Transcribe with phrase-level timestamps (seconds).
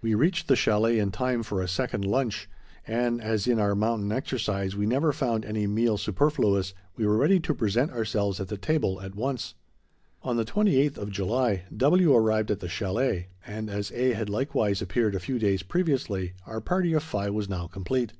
[0.00, 2.48] We reached the chalet in time for a second lunch,
[2.86, 7.38] and, as in our mountain exercise we never found any meal superfluous, we were ready
[7.40, 9.56] to present ourselves at the table at once.
[10.22, 12.16] On the 28th of July, W.
[12.16, 14.14] arrived at the chalet, and, as A.
[14.14, 18.14] had likewise appeared a few days previously, our party of five was now complete.